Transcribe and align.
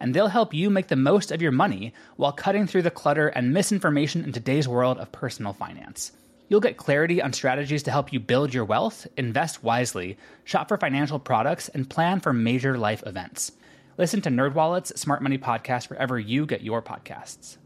and 0.00 0.14
they'll 0.14 0.28
help 0.28 0.54
you 0.54 0.70
make 0.70 0.88
the 0.88 0.96
most 0.96 1.30
of 1.30 1.42
your 1.42 1.52
money 1.52 1.92
while 2.16 2.32
cutting 2.32 2.66
through 2.66 2.82
the 2.82 2.90
clutter 2.90 3.28
and 3.28 3.52
misinformation 3.52 4.24
in 4.24 4.32
today's 4.32 4.66
world 4.66 4.98
of 4.98 5.12
personal 5.12 5.52
finance. 5.52 6.12
You'll 6.48 6.60
get 6.60 6.76
clarity 6.76 7.22
on 7.22 7.32
strategies 7.32 7.84
to 7.84 7.92
help 7.92 8.12
you 8.12 8.18
build 8.18 8.52
your 8.52 8.64
wealth, 8.64 9.06
invest 9.16 9.62
wisely, 9.62 10.18
shop 10.42 10.68
for 10.68 10.76
financial 10.76 11.20
products, 11.20 11.68
and 11.68 11.88
plan 11.88 12.18
for 12.18 12.32
major 12.32 12.76
life 12.76 13.04
events. 13.06 13.52
Listen 13.98 14.20
to 14.22 14.30
NerdWallet's 14.30 14.98
Smart 15.00 15.22
Money 15.22 15.38
Podcast 15.38 15.90
wherever 15.90 16.18
you 16.18 16.46
get 16.46 16.62
your 16.62 16.82
podcasts. 16.82 17.58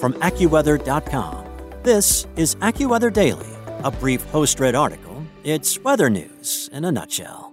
From 0.00 0.14
AccuWeather.com, 0.14 1.46
this 1.84 2.26
is 2.36 2.56
AccuWeather 2.56 3.12
Daily, 3.12 3.46
a 3.84 3.90
brief 3.90 4.24
host-read 4.30 4.74
article. 4.74 5.22
It's 5.44 5.78
weather 5.78 6.10
news 6.10 6.68
in 6.72 6.84
a 6.84 6.90
nutshell. 6.90 7.49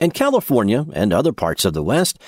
In 0.00 0.12
California 0.12 0.86
and 0.94 1.12
other 1.12 1.30
parts 1.30 1.66
of 1.66 1.74
the 1.74 1.82
West, 1.82 2.18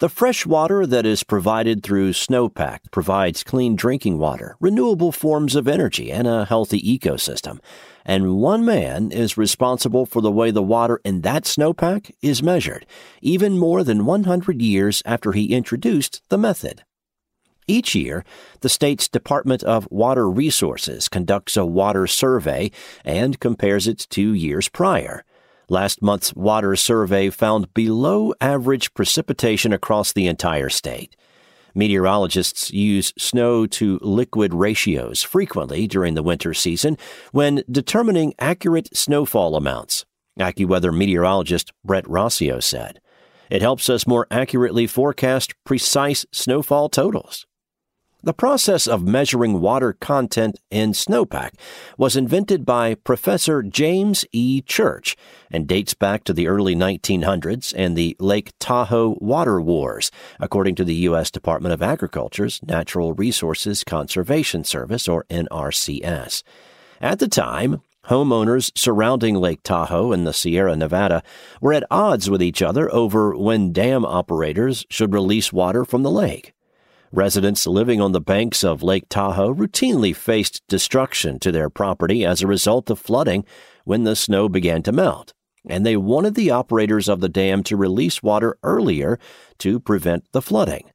the 0.00 0.10
fresh 0.10 0.44
water 0.44 0.86
that 0.86 1.06
is 1.06 1.24
provided 1.24 1.82
through 1.82 2.12
snowpack 2.12 2.80
provides 2.90 3.42
clean 3.42 3.74
drinking 3.74 4.18
water, 4.18 4.54
renewable 4.60 5.12
forms 5.12 5.56
of 5.56 5.66
energy, 5.66 6.12
and 6.12 6.28
a 6.28 6.44
healthy 6.44 6.78
ecosystem. 6.82 7.58
And 8.04 8.36
one 8.36 8.66
man 8.66 9.10
is 9.10 9.38
responsible 9.38 10.04
for 10.04 10.20
the 10.20 10.30
way 10.30 10.50
the 10.50 10.62
water 10.62 11.00
in 11.06 11.22
that 11.22 11.44
snowpack 11.44 12.10
is 12.20 12.42
measured, 12.42 12.84
even 13.22 13.58
more 13.58 13.82
than 13.82 14.04
100 14.04 14.60
years 14.60 15.02
after 15.06 15.32
he 15.32 15.54
introduced 15.54 16.20
the 16.28 16.36
method. 16.36 16.84
Each 17.66 17.94
year, 17.94 18.26
the 18.60 18.68
state's 18.68 19.08
Department 19.08 19.62
of 19.62 19.88
Water 19.90 20.28
Resources 20.28 21.08
conducts 21.08 21.56
a 21.56 21.64
water 21.64 22.06
survey 22.06 22.70
and 23.06 23.40
compares 23.40 23.88
it 23.88 24.06
to 24.10 24.34
years 24.34 24.68
prior. 24.68 25.24
Last 25.72 26.02
month's 26.02 26.34
water 26.34 26.76
survey 26.76 27.30
found 27.30 27.72
below 27.72 28.34
average 28.42 28.92
precipitation 28.92 29.72
across 29.72 30.12
the 30.12 30.26
entire 30.26 30.68
state. 30.68 31.16
Meteorologists 31.74 32.70
use 32.74 33.14
snow 33.16 33.66
to 33.68 33.98
liquid 34.02 34.52
ratios 34.52 35.22
frequently 35.22 35.86
during 35.86 36.12
the 36.12 36.22
winter 36.22 36.52
season 36.52 36.98
when 37.30 37.64
determining 37.70 38.34
accurate 38.38 38.94
snowfall 38.94 39.56
amounts. 39.56 40.04
AccuWeather 40.38 40.94
meteorologist 40.94 41.72
Brett 41.82 42.04
Rossio 42.04 42.62
said. 42.62 43.00
It 43.48 43.62
helps 43.62 43.88
us 43.88 44.06
more 44.06 44.26
accurately 44.30 44.86
forecast 44.86 45.54
precise 45.64 46.26
snowfall 46.32 46.90
totals. 46.90 47.46
The 48.24 48.32
process 48.32 48.86
of 48.86 49.02
measuring 49.02 49.60
water 49.60 49.94
content 49.94 50.60
in 50.70 50.92
snowpack 50.92 51.54
was 51.98 52.14
invented 52.14 52.64
by 52.64 52.94
Professor 52.94 53.64
James 53.64 54.24
E. 54.30 54.60
Church 54.60 55.16
and 55.50 55.66
dates 55.66 55.92
back 55.92 56.22
to 56.24 56.32
the 56.32 56.46
early 56.46 56.76
1900s 56.76 57.74
and 57.76 57.96
the 57.96 58.16
Lake 58.20 58.52
Tahoe 58.60 59.16
Water 59.20 59.60
Wars, 59.60 60.12
according 60.38 60.76
to 60.76 60.84
the 60.84 60.94
U.S. 61.10 61.32
Department 61.32 61.72
of 61.72 61.82
Agriculture's 61.82 62.60
Natural 62.62 63.12
Resources 63.12 63.82
Conservation 63.82 64.62
Service, 64.62 65.08
or 65.08 65.24
NRCS. 65.24 66.44
At 67.00 67.18
the 67.18 67.26
time, 67.26 67.82
Homeowners 68.04 68.70
surrounding 68.78 69.34
Lake 69.34 69.64
Tahoe 69.64 70.12
and 70.12 70.24
the 70.24 70.32
Sierra 70.32 70.76
Nevada 70.76 71.24
were 71.60 71.72
at 71.72 71.82
odds 71.90 72.30
with 72.30 72.40
each 72.40 72.62
other 72.62 72.92
over 72.94 73.36
when 73.36 73.72
dam 73.72 74.04
operators 74.04 74.86
should 74.90 75.12
release 75.12 75.52
water 75.52 75.84
from 75.84 76.04
the 76.04 76.10
lake. 76.10 76.54
Residents 77.14 77.66
living 77.66 78.00
on 78.00 78.12
the 78.12 78.22
banks 78.22 78.64
of 78.64 78.82
Lake 78.82 79.06
Tahoe 79.10 79.52
routinely 79.52 80.16
faced 80.16 80.62
destruction 80.66 81.38
to 81.40 81.52
their 81.52 81.68
property 81.68 82.24
as 82.24 82.40
a 82.40 82.46
result 82.46 82.88
of 82.88 82.98
flooding 82.98 83.44
when 83.84 84.04
the 84.04 84.16
snow 84.16 84.48
began 84.48 84.82
to 84.82 84.92
melt, 84.92 85.34
and 85.68 85.84
they 85.84 85.94
wanted 85.94 86.34
the 86.34 86.50
operators 86.50 87.10
of 87.10 87.20
the 87.20 87.28
dam 87.28 87.62
to 87.64 87.76
release 87.76 88.22
water 88.22 88.56
earlier 88.62 89.18
to 89.58 89.78
prevent 89.78 90.24
the 90.32 90.40
flooding. 90.40 90.90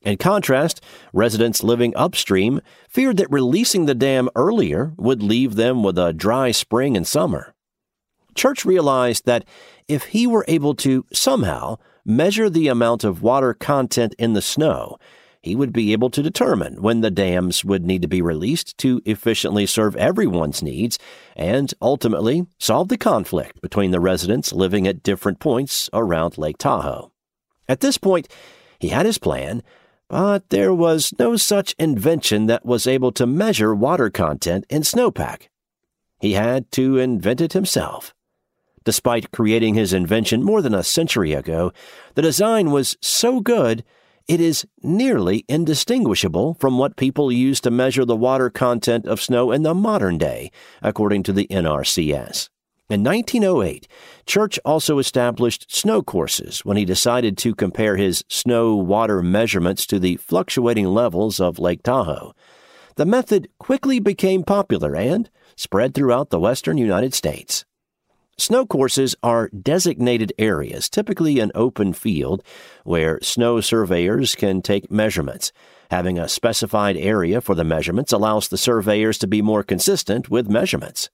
In 0.00 0.16
contrast, 0.16 0.80
residents 1.12 1.62
living 1.62 1.94
upstream 1.96 2.62
feared 2.88 3.18
that 3.18 3.30
releasing 3.30 3.84
the 3.84 3.94
dam 3.94 4.30
earlier 4.34 4.94
would 4.96 5.22
leave 5.22 5.56
them 5.56 5.82
with 5.82 5.98
a 5.98 6.14
dry 6.14 6.50
spring 6.50 6.96
and 6.96 7.06
summer. 7.06 7.52
Church 8.34 8.64
realized 8.64 9.26
that 9.26 9.44
if 9.86 10.04
he 10.04 10.26
were 10.26 10.46
able 10.48 10.74
to 10.76 11.04
somehow 11.12 11.76
measure 12.06 12.48
the 12.48 12.68
amount 12.68 13.04
of 13.04 13.22
water 13.22 13.52
content 13.52 14.14
in 14.18 14.32
the 14.32 14.40
snow, 14.40 14.96
he 15.40 15.54
would 15.54 15.72
be 15.72 15.92
able 15.92 16.10
to 16.10 16.22
determine 16.22 16.82
when 16.82 17.00
the 17.00 17.10
dams 17.10 17.64
would 17.64 17.84
need 17.84 18.02
to 18.02 18.08
be 18.08 18.20
released 18.22 18.76
to 18.78 19.00
efficiently 19.04 19.66
serve 19.66 19.96
everyone's 19.96 20.62
needs 20.62 20.98
and 21.36 21.72
ultimately 21.80 22.46
solve 22.58 22.88
the 22.88 22.98
conflict 22.98 23.60
between 23.60 23.90
the 23.90 24.00
residents 24.00 24.52
living 24.52 24.86
at 24.86 25.02
different 25.02 25.38
points 25.38 25.88
around 25.92 26.38
Lake 26.38 26.58
Tahoe. 26.58 27.12
At 27.68 27.80
this 27.80 27.98
point, 27.98 28.28
he 28.78 28.88
had 28.88 29.06
his 29.06 29.18
plan, 29.18 29.62
but 30.08 30.48
there 30.50 30.74
was 30.74 31.12
no 31.18 31.36
such 31.36 31.74
invention 31.78 32.46
that 32.46 32.64
was 32.64 32.86
able 32.86 33.12
to 33.12 33.26
measure 33.26 33.74
water 33.74 34.10
content 34.10 34.64
in 34.68 34.82
snowpack. 34.82 35.48
He 36.20 36.32
had 36.32 36.70
to 36.72 36.98
invent 36.98 37.40
it 37.40 37.52
himself. 37.52 38.14
Despite 38.84 39.32
creating 39.32 39.74
his 39.74 39.92
invention 39.92 40.42
more 40.42 40.62
than 40.62 40.74
a 40.74 40.82
century 40.82 41.32
ago, 41.32 41.72
the 42.14 42.22
design 42.22 42.70
was 42.70 42.96
so 43.00 43.40
good 43.40 43.84
it 44.28 44.40
is 44.40 44.66
nearly 44.82 45.44
indistinguishable 45.48 46.54
from 46.54 46.76
what 46.76 46.96
people 46.96 47.32
use 47.32 47.60
to 47.62 47.70
measure 47.70 48.04
the 48.04 48.14
water 48.14 48.50
content 48.50 49.06
of 49.06 49.22
snow 49.22 49.50
in 49.50 49.62
the 49.62 49.74
modern 49.74 50.18
day, 50.18 50.52
according 50.82 51.22
to 51.24 51.32
the 51.32 51.46
NRCS. 51.46 52.50
In 52.90 53.02
1908, 53.02 53.88
Church 54.26 54.58
also 54.64 54.98
established 54.98 55.74
snow 55.74 56.02
courses 56.02 56.64
when 56.64 56.76
he 56.76 56.84
decided 56.84 57.36
to 57.38 57.54
compare 57.54 57.96
his 57.96 58.24
snow 58.28 58.76
water 58.76 59.22
measurements 59.22 59.86
to 59.86 59.98
the 59.98 60.16
fluctuating 60.16 60.86
levels 60.86 61.40
of 61.40 61.58
Lake 61.58 61.82
Tahoe. 61.82 62.34
The 62.96 63.06
method 63.06 63.48
quickly 63.58 63.98
became 63.98 64.42
popular 64.42 64.96
and 64.96 65.30
spread 65.56 65.94
throughout 65.94 66.30
the 66.30 66.40
western 66.40 66.78
United 66.78 67.14
States. 67.14 67.64
Snow 68.40 68.64
courses 68.64 69.16
are 69.20 69.48
designated 69.48 70.32
areas, 70.38 70.88
typically 70.88 71.40
an 71.40 71.50
open 71.56 71.92
field, 71.92 72.44
where 72.84 73.18
snow 73.20 73.60
surveyors 73.60 74.36
can 74.36 74.62
take 74.62 74.92
measurements. 74.92 75.50
Having 75.90 76.20
a 76.20 76.28
specified 76.28 76.96
area 76.96 77.40
for 77.40 77.56
the 77.56 77.64
measurements 77.64 78.12
allows 78.12 78.46
the 78.46 78.56
surveyors 78.56 79.18
to 79.18 79.26
be 79.26 79.42
more 79.42 79.64
consistent 79.64 80.30
with 80.30 80.48
measurements. 80.48 81.10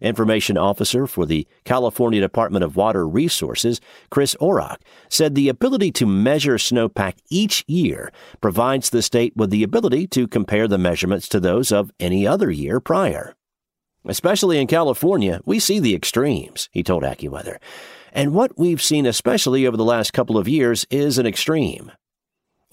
Information 0.00 0.56
Officer 0.56 1.08
for 1.08 1.26
the 1.26 1.48
California 1.64 2.20
Department 2.20 2.64
of 2.64 2.76
Water 2.76 3.08
Resources, 3.08 3.80
Chris 4.08 4.36
Orrock, 4.40 4.78
said 5.08 5.34
the 5.34 5.48
ability 5.48 5.90
to 5.92 6.06
measure 6.06 6.58
snowpack 6.58 7.14
each 7.28 7.64
year 7.66 8.12
provides 8.40 8.90
the 8.90 9.02
state 9.02 9.36
with 9.36 9.50
the 9.50 9.64
ability 9.64 10.06
to 10.08 10.28
compare 10.28 10.68
the 10.68 10.78
measurements 10.78 11.28
to 11.28 11.40
those 11.40 11.72
of 11.72 11.90
any 11.98 12.24
other 12.24 12.52
year 12.52 12.78
prior. 12.78 13.34
Especially 14.04 14.58
in 14.58 14.66
California, 14.66 15.40
we 15.44 15.58
see 15.58 15.78
the 15.78 15.94
extremes, 15.94 16.68
he 16.72 16.82
told 16.82 17.02
AccuWeather. 17.02 17.58
And 18.12 18.34
what 18.34 18.58
we've 18.58 18.82
seen 18.82 19.06
especially 19.06 19.66
over 19.66 19.76
the 19.76 19.84
last 19.84 20.12
couple 20.12 20.36
of 20.36 20.48
years 20.48 20.86
is 20.90 21.18
an 21.18 21.26
extreme. 21.26 21.92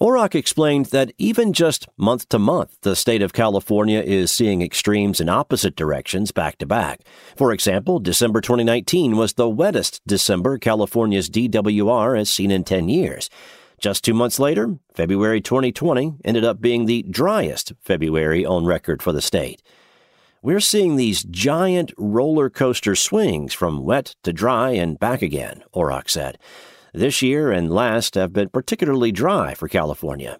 Orrock 0.00 0.34
explained 0.34 0.86
that 0.86 1.12
even 1.18 1.52
just 1.52 1.86
month 1.98 2.28
to 2.30 2.38
month, 2.38 2.78
the 2.80 2.96
state 2.96 3.20
of 3.20 3.34
California 3.34 4.00
is 4.00 4.32
seeing 4.32 4.62
extremes 4.62 5.20
in 5.20 5.28
opposite 5.28 5.76
directions 5.76 6.32
back 6.32 6.56
to 6.58 6.66
back. 6.66 7.02
For 7.36 7.52
example, 7.52 7.98
December 7.98 8.40
2019 8.40 9.16
was 9.18 9.34
the 9.34 9.48
wettest 9.48 10.00
December 10.06 10.56
California's 10.56 11.28
DWR 11.28 12.16
has 12.16 12.30
seen 12.30 12.50
in 12.50 12.64
10 12.64 12.88
years. 12.88 13.28
Just 13.78 14.02
two 14.02 14.14
months 14.14 14.38
later, 14.38 14.78
February 14.94 15.42
2020 15.42 16.14
ended 16.24 16.44
up 16.44 16.62
being 16.62 16.86
the 16.86 17.02
driest 17.02 17.74
February 17.82 18.44
on 18.44 18.64
record 18.64 19.02
for 19.02 19.12
the 19.12 19.20
state. 19.20 19.62
We're 20.42 20.60
seeing 20.60 20.96
these 20.96 21.22
giant 21.22 21.92
roller 21.98 22.48
coaster 22.48 22.96
swings 22.96 23.52
from 23.52 23.84
wet 23.84 24.14
to 24.22 24.32
dry 24.32 24.70
and 24.70 24.98
back 24.98 25.20
again, 25.20 25.62
Orrock 25.74 26.08
said. 26.08 26.38
This 26.94 27.20
year 27.20 27.52
and 27.52 27.70
last 27.70 28.14
have 28.14 28.32
been 28.32 28.48
particularly 28.48 29.12
dry 29.12 29.52
for 29.52 29.68
California. 29.68 30.38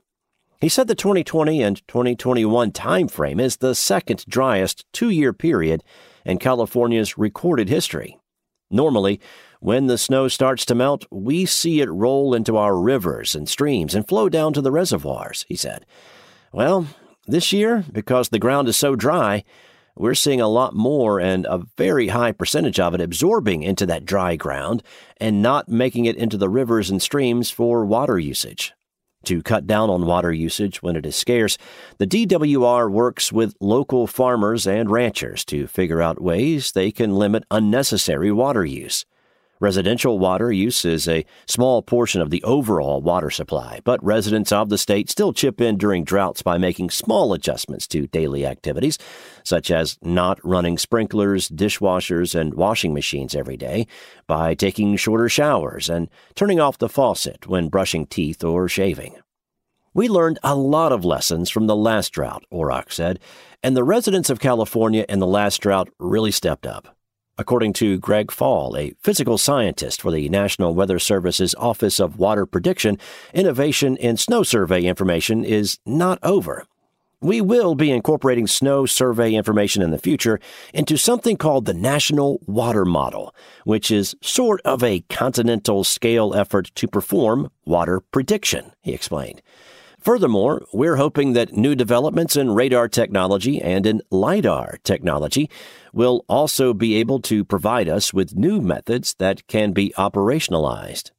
He 0.58 0.70
said 0.70 0.88
the 0.88 0.94
2020 0.94 1.62
and 1.62 1.86
2021 1.86 2.72
time 2.72 3.08
frame 3.08 3.38
is 3.38 3.58
the 3.58 3.74
second 3.74 4.24
driest 4.26 4.86
two-year 4.94 5.34
period 5.34 5.84
in 6.24 6.38
California's 6.38 7.18
recorded 7.18 7.68
history. 7.68 8.18
Normally, 8.70 9.20
when 9.60 9.86
the 9.86 9.98
snow 9.98 10.28
starts 10.28 10.64
to 10.66 10.74
melt, 10.74 11.04
we 11.10 11.44
see 11.44 11.82
it 11.82 11.90
roll 11.90 12.32
into 12.32 12.56
our 12.56 12.74
rivers 12.74 13.34
and 13.34 13.46
streams 13.46 13.94
and 13.94 14.08
flow 14.08 14.30
down 14.30 14.54
to 14.54 14.62
the 14.62 14.72
reservoirs, 14.72 15.44
he 15.46 15.56
said. 15.56 15.84
Well, 16.52 16.86
This 17.26 17.52
year, 17.52 17.84
because 17.92 18.30
the 18.30 18.38
ground 18.38 18.66
is 18.66 18.76
so 18.76 18.96
dry, 18.96 19.44
we're 19.96 20.14
seeing 20.14 20.40
a 20.40 20.48
lot 20.48 20.74
more 20.74 21.20
and 21.20 21.46
a 21.46 21.62
very 21.76 22.08
high 22.08 22.32
percentage 22.32 22.80
of 22.80 22.94
it 22.94 23.00
absorbing 23.00 23.62
into 23.62 23.86
that 23.86 24.04
dry 24.04 24.36
ground 24.36 24.82
and 25.18 25.42
not 25.42 25.68
making 25.68 26.06
it 26.06 26.16
into 26.16 26.36
the 26.36 26.48
rivers 26.48 26.90
and 26.90 27.02
streams 27.02 27.50
for 27.50 27.84
water 27.84 28.18
usage. 28.18 28.72
To 29.24 29.42
cut 29.42 29.66
down 29.66 29.90
on 29.90 30.06
water 30.06 30.32
usage 30.32 30.82
when 30.82 30.96
it 30.96 31.04
is 31.04 31.14
scarce, 31.14 31.58
the 31.98 32.06
DWR 32.06 32.90
works 32.90 33.30
with 33.30 33.54
local 33.60 34.06
farmers 34.06 34.66
and 34.66 34.90
ranchers 34.90 35.44
to 35.46 35.66
figure 35.66 36.00
out 36.00 36.22
ways 36.22 36.72
they 36.72 36.90
can 36.90 37.16
limit 37.16 37.44
unnecessary 37.50 38.32
water 38.32 38.64
use. 38.64 39.04
Residential 39.60 40.18
water 40.18 40.50
use 40.50 40.86
is 40.86 41.06
a 41.06 41.26
small 41.46 41.82
portion 41.82 42.22
of 42.22 42.30
the 42.30 42.42
overall 42.44 43.02
water 43.02 43.28
supply, 43.28 43.78
but 43.84 44.02
residents 44.02 44.52
of 44.52 44.70
the 44.70 44.78
state 44.78 45.10
still 45.10 45.34
chip 45.34 45.60
in 45.60 45.76
during 45.76 46.02
droughts 46.02 46.40
by 46.40 46.56
making 46.56 46.88
small 46.88 47.34
adjustments 47.34 47.86
to 47.86 48.06
daily 48.06 48.46
activities, 48.46 48.96
such 49.44 49.70
as 49.70 49.98
not 50.00 50.42
running 50.42 50.78
sprinklers, 50.78 51.50
dishwashers, 51.50 52.34
and 52.34 52.54
washing 52.54 52.94
machines 52.94 53.34
every 53.34 53.58
day, 53.58 53.86
by 54.26 54.54
taking 54.54 54.96
shorter 54.96 55.28
showers, 55.28 55.90
and 55.90 56.08
turning 56.34 56.58
off 56.58 56.78
the 56.78 56.88
faucet 56.88 57.46
when 57.46 57.68
brushing 57.68 58.06
teeth 58.06 58.42
or 58.42 58.66
shaving. 58.66 59.14
We 59.92 60.08
learned 60.08 60.38
a 60.42 60.54
lot 60.54 60.90
of 60.90 61.04
lessons 61.04 61.50
from 61.50 61.66
the 61.66 61.76
last 61.76 62.14
drought, 62.14 62.46
Orrock 62.50 62.90
said, 62.90 63.18
and 63.62 63.76
the 63.76 63.84
residents 63.84 64.30
of 64.30 64.40
California 64.40 65.04
in 65.06 65.18
the 65.18 65.26
last 65.26 65.60
drought 65.60 65.90
really 65.98 66.30
stepped 66.30 66.64
up 66.64 66.96
according 67.40 67.72
to 67.72 67.96
Greg 67.96 68.30
Fall, 68.30 68.76
a 68.76 68.92
physical 69.00 69.38
scientist 69.38 70.02
for 70.02 70.10
the 70.10 70.28
National 70.28 70.74
Weather 70.74 70.98
Service's 70.98 71.54
Office 71.54 71.98
of 71.98 72.18
Water 72.18 72.44
Prediction, 72.44 72.98
innovation 73.32 73.96
in 73.96 74.18
snow 74.18 74.42
survey 74.42 74.82
information 74.82 75.42
is 75.42 75.78
not 75.86 76.18
over. 76.22 76.66
We 77.22 77.40
will 77.40 77.74
be 77.74 77.90
incorporating 77.90 78.46
snow 78.46 78.84
survey 78.84 79.32
information 79.32 79.80
in 79.80 79.90
the 79.90 79.98
future 79.98 80.38
into 80.74 80.98
something 80.98 81.38
called 81.38 81.64
the 81.64 81.72
National 81.72 82.40
Water 82.46 82.84
Model, 82.84 83.34
which 83.64 83.90
is 83.90 84.14
sort 84.20 84.60
of 84.66 84.82
a 84.82 85.00
continental 85.08 85.82
scale 85.82 86.34
effort 86.34 86.70
to 86.74 86.86
perform 86.86 87.50
water 87.64 88.00
prediction, 88.00 88.72
he 88.82 88.92
explained. 88.92 89.40
Furthermore, 90.00 90.64
we're 90.72 90.96
hoping 90.96 91.34
that 91.34 91.52
new 91.52 91.74
developments 91.74 92.34
in 92.34 92.52
radar 92.52 92.88
technology 92.88 93.60
and 93.60 93.84
in 93.84 94.00
LIDAR 94.10 94.78
technology 94.82 95.50
will 95.92 96.24
also 96.26 96.72
be 96.72 96.96
able 96.96 97.20
to 97.20 97.44
provide 97.44 97.88
us 97.88 98.14
with 98.14 98.34
new 98.34 98.62
methods 98.62 99.14
that 99.18 99.46
can 99.46 99.72
be 99.72 99.92
operationalized. 99.98 101.10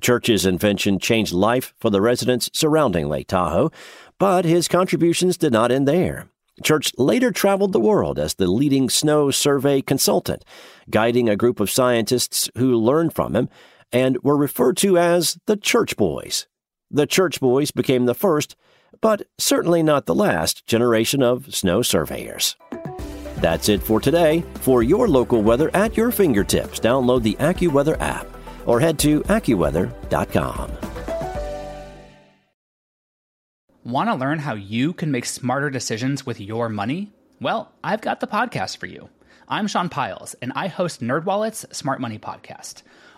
Church's 0.00 0.46
invention 0.46 0.98
changed 0.98 1.34
life 1.34 1.74
for 1.78 1.90
the 1.90 2.00
residents 2.00 2.48
surrounding 2.54 3.08
Lake 3.08 3.28
Tahoe, 3.28 3.70
but 4.18 4.46
his 4.46 4.66
contributions 4.66 5.36
did 5.36 5.52
not 5.52 5.70
end 5.70 5.86
there. 5.86 6.28
Church 6.62 6.92
later 6.96 7.32
traveled 7.32 7.72
the 7.72 7.80
world 7.80 8.18
as 8.18 8.34
the 8.34 8.46
leading 8.46 8.88
snow 8.88 9.30
survey 9.30 9.82
consultant, 9.82 10.44
guiding 10.88 11.28
a 11.28 11.36
group 11.36 11.60
of 11.60 11.70
scientists 11.70 12.48
who 12.56 12.76
learned 12.76 13.14
from 13.14 13.36
him 13.36 13.50
and 13.92 14.22
were 14.22 14.36
referred 14.36 14.78
to 14.78 14.96
as 14.96 15.38
the 15.46 15.56
Church 15.56 15.96
Boys. 15.96 16.46
The 16.94 17.06
Church 17.06 17.40
Boys 17.40 17.70
became 17.70 18.04
the 18.04 18.14
first, 18.14 18.54
but 19.00 19.22
certainly 19.38 19.82
not 19.82 20.04
the 20.04 20.14
last, 20.14 20.66
generation 20.66 21.22
of 21.22 21.54
snow 21.54 21.80
surveyors. 21.80 22.54
That's 23.36 23.70
it 23.70 23.82
for 23.82 23.98
today. 23.98 24.44
For 24.56 24.82
your 24.82 25.08
local 25.08 25.42
weather 25.42 25.70
at 25.74 25.96
your 25.96 26.10
fingertips, 26.10 26.78
download 26.78 27.22
the 27.22 27.34
AccuWeather 27.36 27.98
app 27.98 28.26
or 28.66 28.78
head 28.78 28.98
to 28.98 29.22
AccuWeather.com. 29.22 30.70
Want 33.84 34.10
to 34.10 34.14
learn 34.14 34.40
how 34.40 34.52
you 34.54 34.92
can 34.92 35.10
make 35.10 35.24
smarter 35.24 35.70
decisions 35.70 36.26
with 36.26 36.42
your 36.42 36.68
money? 36.68 37.10
Well, 37.40 37.72
I've 37.82 38.02
got 38.02 38.20
the 38.20 38.26
podcast 38.26 38.76
for 38.76 38.86
you. 38.86 39.08
I'm 39.48 39.66
Sean 39.66 39.88
Pyles, 39.88 40.34
and 40.42 40.52
I 40.54 40.68
host 40.68 41.00
NerdWallet's 41.00 41.74
Smart 41.74 42.02
Money 42.02 42.18
Podcast. 42.18 42.82